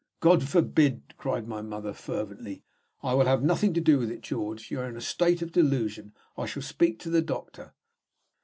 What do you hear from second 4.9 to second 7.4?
a state of delusion; I shall speak to the